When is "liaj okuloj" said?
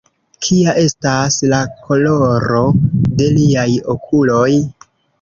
3.39-4.47